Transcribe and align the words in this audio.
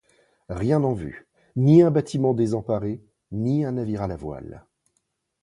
Rien 0.49 0.81
en 0.83 0.93
vue, 0.95 1.27
ni 1.55 1.83
un 1.83 1.91
bâtiment 1.91 2.33
désemparé, 2.33 3.03
ni 3.31 3.63
un 3.65 3.73
navire 3.73 4.01
à 4.01 4.07
la 4.07 4.15
voile. 4.15 4.65